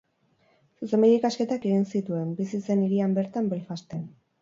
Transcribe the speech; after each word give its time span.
Zuzenbide-ikasketak 0.79 1.69
egin 1.73 1.87
zituen, 1.93 2.35
bizi 2.43 2.65
zen 2.65 2.85
hirian 2.89 3.19
bertan, 3.23 3.55
Belfasten. 3.57 4.07